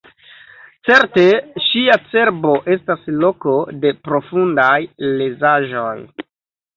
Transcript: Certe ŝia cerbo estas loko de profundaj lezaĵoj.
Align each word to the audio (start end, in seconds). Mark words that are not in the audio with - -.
Certe 0.87 1.25
ŝia 1.65 1.97
cerbo 2.13 2.53
estas 2.75 3.03
loko 3.23 3.53
de 3.83 3.91
profundaj 4.07 4.73
lezaĵoj. 5.21 5.95